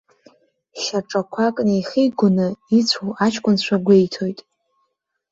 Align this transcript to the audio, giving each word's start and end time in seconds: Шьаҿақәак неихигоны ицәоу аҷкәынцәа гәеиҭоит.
Шьаҿақәак 0.81 1.55
неихигоны 1.67 2.47
ицәоу 2.77 3.11
аҷкәынцәа 3.25 3.77
гәеиҭоит. 3.85 4.39